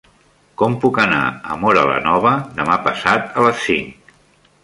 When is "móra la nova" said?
1.65-2.33